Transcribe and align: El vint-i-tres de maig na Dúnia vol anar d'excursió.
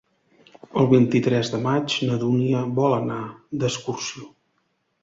El 0.83 0.87
vint-i-tres 0.93 1.51
de 1.57 1.59
maig 1.67 1.99
na 2.09 2.17
Dúnia 2.25 2.65
vol 2.81 2.99
anar 2.99 3.23
d'excursió. 3.65 4.29